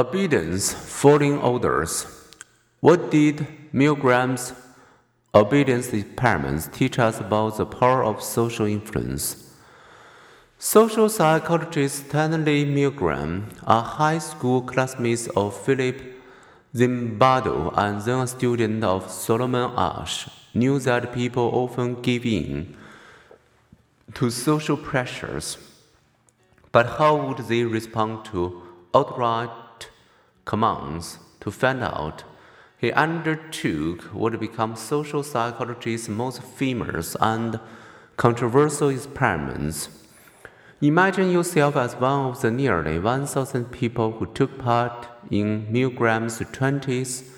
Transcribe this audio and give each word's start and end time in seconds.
Obedience, 0.00 0.72
following 0.72 1.36
orders. 1.36 2.06
What 2.80 3.10
did 3.10 3.46
Milgram's 3.70 4.54
obedience 5.34 5.92
experiments 5.92 6.70
teach 6.72 6.98
us 6.98 7.20
about 7.20 7.58
the 7.58 7.66
power 7.66 8.02
of 8.02 8.22
social 8.22 8.64
influence? 8.64 9.52
Social 10.58 11.10
psychologist 11.10 12.06
Stanley 12.06 12.64
Milgram, 12.64 13.52
a 13.64 13.82
high 13.82 14.16
school 14.16 14.62
classmate 14.62 15.28
of 15.36 15.54
Philip 15.64 16.00
Zimbardo 16.74 17.76
and 17.76 18.00
then 18.00 18.20
a 18.20 18.26
student 18.26 18.82
of 18.82 19.10
Solomon 19.10 19.70
Asch, 19.76 20.30
knew 20.54 20.78
that 20.78 21.12
people 21.12 21.50
often 21.52 22.00
give 22.00 22.24
in 22.24 22.74
to 24.14 24.30
social 24.30 24.78
pressures. 24.78 25.58
But 26.72 26.86
how 26.96 27.16
would 27.16 27.48
they 27.48 27.64
respond 27.64 28.24
to 28.32 28.62
outright 28.94 29.50
commands? 30.50 31.18
To 31.42 31.50
find 31.50 31.82
out, 31.82 32.24
he 32.76 32.90
undertook 32.90 34.02
what 34.20 34.40
became 34.40 34.74
social 34.74 35.22
psychology's 35.22 36.08
most 36.08 36.42
famous 36.42 37.16
and 37.20 37.60
controversial 38.16 38.88
experiments. 38.88 39.88
Imagine 40.80 41.30
yourself 41.30 41.76
as 41.76 41.94
one 41.94 42.30
of 42.30 42.40
the 42.40 42.50
nearly 42.50 42.98
1,000 42.98 43.66
people 43.66 44.10
who 44.12 44.26
took 44.26 44.58
part 44.58 45.06
in 45.30 45.66
Milgram's 45.70 46.40
20th 46.40 47.30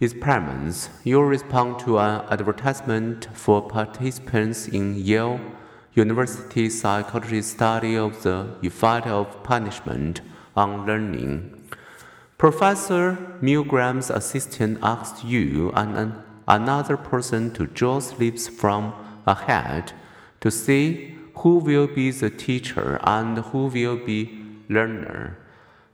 experiments. 0.00 0.88
You 1.04 1.20
respond 1.20 1.80
to 1.80 1.98
an 1.98 2.24
advertisement 2.30 3.28
for 3.34 3.60
participants 3.60 4.66
in 4.66 4.94
Yale 4.94 5.40
University 5.94 6.70
Psychology 6.70 7.42
study 7.42 7.96
of 7.96 8.22
the 8.22 8.56
effect 8.62 9.06
of 9.06 9.42
punishment 9.42 10.22
on 10.56 10.86
learning. 10.86 11.59
Professor 12.40 13.18
Milgram's 13.42 14.08
assistant 14.08 14.78
asks 14.82 15.22
you 15.22 15.70
and 15.72 15.94
an, 15.94 16.22
another 16.48 16.96
person 16.96 17.52
to 17.52 17.66
draw 17.66 18.00
slips 18.00 18.48
from 18.48 18.94
a 19.26 19.34
hat 19.34 19.92
to 20.40 20.50
see 20.50 21.18
who 21.34 21.58
will 21.58 21.86
be 21.86 22.10
the 22.10 22.30
teacher 22.30 22.98
and 23.02 23.36
who 23.36 23.66
will 23.66 23.98
be 23.98 24.42
learner. 24.70 25.36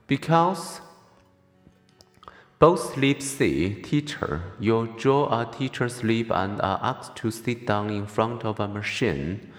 Because 0.07 0.79
both 2.59 2.93
slips 2.93 3.25
say 3.25 3.73
teacher, 3.73 4.41
you 4.57 4.95
draw 4.97 5.41
a 5.41 5.51
teacher 5.51 5.89
slip 5.89 6.31
and 6.31 6.61
are 6.61 6.79
asked 6.81 7.17
to 7.17 7.29
sit 7.29 7.67
down 7.67 7.89
in 7.89 8.05
front 8.05 8.45
of 8.45 8.61
a 8.61 8.69
machine 8.69 9.51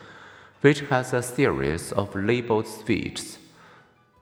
which 0.62 0.80
has 0.88 1.12
a 1.12 1.22
series 1.22 1.92
of 1.92 2.16
labeled 2.16 2.66
speeches. 2.66 3.36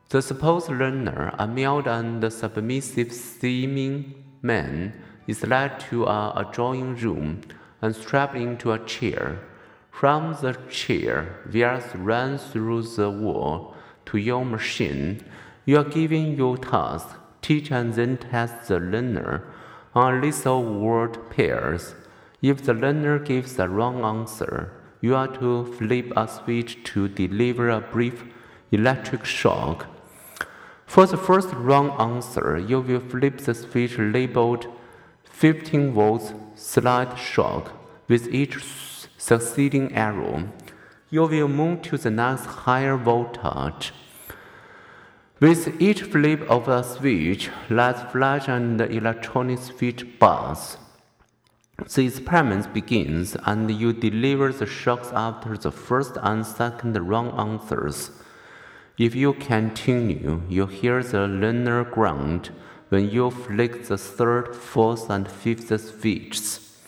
The 0.08 0.22
supposed 0.22 0.68
learner, 0.68 1.34
a 1.36 1.48
mild 1.48 1.88
and 1.88 2.32
submissive 2.32 3.12
seeming 3.12 4.22
man, 4.40 4.92
is 5.26 5.42
led 5.42 5.80
to 5.90 6.04
a, 6.04 6.30
a 6.30 6.48
drawing 6.52 6.94
room 6.94 7.40
and 7.82 7.96
strapped 7.96 8.36
into 8.36 8.70
a 8.70 8.78
chair. 8.78 9.40
From 9.90 10.36
the 10.40 10.56
chair, 10.70 11.40
wires 11.52 11.92
run 11.96 12.38
through 12.38 12.82
the 12.82 13.10
wall 13.10 13.74
to 14.04 14.16
your 14.16 14.44
machine. 14.44 15.24
You 15.64 15.78
are 15.78 15.84
given 15.84 16.36
your 16.36 16.56
task, 16.56 17.08
teach 17.42 17.72
and 17.72 17.92
then 17.94 18.16
test 18.18 18.68
the 18.68 18.78
learner 18.78 19.42
on 19.92 20.14
a 20.14 20.20
list 20.20 20.46
of 20.46 20.66
word 20.66 21.30
pairs. 21.30 21.96
If 22.40 22.64
the 22.64 22.74
learner 22.74 23.18
gives 23.18 23.56
the 23.56 23.68
wrong 23.68 24.04
answer, 24.04 24.70
you 25.00 25.16
are 25.16 25.36
to 25.38 25.64
flip 25.64 26.12
a 26.16 26.28
switch 26.28 26.84
to 26.92 27.08
deliver 27.08 27.70
a 27.70 27.80
brief 27.80 28.22
electric 28.70 29.24
shock 29.24 29.88
for 30.96 31.04
the 31.06 31.18
first 31.18 31.52
wrong 31.52 31.90
answer, 32.00 32.56
you 32.56 32.80
will 32.80 33.00
flip 33.00 33.36
the 33.36 33.52
switch 33.52 33.98
labeled 33.98 34.66
15 35.24 35.92
volts 35.92 36.32
slight 36.54 37.18
shock 37.18 37.70
with 38.08 38.32
each 38.32 38.56
succeeding 39.18 39.94
arrow. 39.94 40.48
You 41.10 41.26
will 41.26 41.48
move 41.48 41.82
to 41.82 41.98
the 41.98 42.10
next 42.10 42.46
higher 42.46 42.96
voltage. 42.96 43.92
With 45.38 45.78
each 45.78 46.00
flip 46.00 46.40
of 46.48 46.64
the 46.64 46.82
switch, 46.82 47.50
lights 47.68 48.10
flash 48.10 48.48
and 48.48 48.80
the 48.80 48.88
electronic 48.88 49.58
switch 49.58 50.18
buzz. 50.18 50.78
The 51.76 52.06
experiment 52.06 52.72
begins, 52.72 53.36
and 53.44 53.70
you 53.70 53.92
deliver 53.92 54.50
the 54.50 54.64
shocks 54.64 55.10
after 55.12 55.58
the 55.58 55.72
first 55.72 56.16
and 56.22 56.46
second 56.46 56.96
wrong 57.06 57.32
answers. 57.38 58.12
If 58.98 59.14
you 59.14 59.34
continue, 59.34 60.40
you 60.48 60.66
hear 60.66 61.02
the 61.02 61.26
learner 61.26 61.84
grunt 61.84 62.50
when 62.88 63.10
you 63.10 63.30
flick 63.30 63.84
the 63.88 63.98
third, 63.98 64.56
fourth, 64.56 65.10
and 65.10 65.30
fifth 65.30 65.68
switches. 65.68 66.78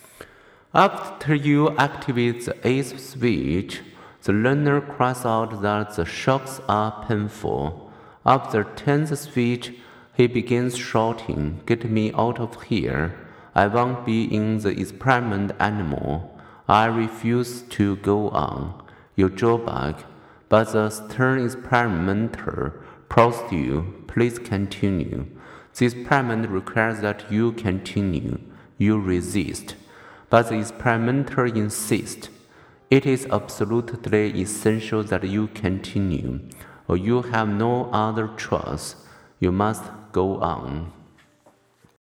After 0.72 1.34
you 1.34 1.76
activate 1.76 2.46
the 2.46 2.56
eighth 2.66 2.98
switch, 2.98 3.82
the 4.22 4.32
learner 4.32 4.80
cries 4.80 5.26
out 5.26 5.60
that 5.60 5.96
the 5.96 6.06
shocks 6.06 6.62
are 6.66 7.04
painful. 7.06 7.92
After 8.24 8.64
the 8.64 8.70
tenth 8.70 9.18
switch, 9.18 9.74
he 10.14 10.28
begins 10.28 10.78
shouting, 10.78 11.60
Get 11.66 11.90
me 11.90 12.10
out 12.14 12.40
of 12.40 12.62
here. 12.62 13.18
I 13.54 13.66
won't 13.66 14.06
be 14.06 14.24
in 14.34 14.60
the 14.60 14.70
experiment 14.70 15.52
anymore. 15.60 16.30
I 16.66 16.86
refuse 16.86 17.60
to 17.76 17.96
go 17.96 18.30
on. 18.30 18.82
You 19.14 19.28
draw 19.28 19.58
back 19.58 20.04
but 20.48 20.72
the 20.72 20.90
stern 20.90 21.44
experimenter 21.44 22.80
prods 23.08 23.52
you, 23.52 24.04
please 24.06 24.38
continue. 24.38 25.26
The 25.74 25.86
experiment 25.86 26.48
requires 26.48 27.00
that 27.00 27.30
you 27.30 27.52
continue. 27.52 28.40
You 28.78 28.98
resist. 28.98 29.76
But 30.30 30.48
the 30.48 30.58
experimenter 30.58 31.46
insists. 31.46 32.30
It 32.90 33.04
is 33.04 33.26
absolutely 33.26 34.40
essential 34.40 35.02
that 35.04 35.24
you 35.24 35.48
continue, 35.48 36.40
or 36.86 36.96
you 36.96 37.22
have 37.22 37.48
no 37.48 37.90
other 37.92 38.28
choice. 38.36 38.96
You 39.40 39.52
must 39.52 39.84
go 40.12 40.40
on. 40.40 40.92